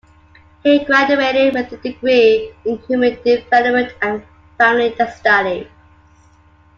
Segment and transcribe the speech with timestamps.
[0.63, 4.23] He graduated with a degree in human development and
[4.57, 5.67] family studies.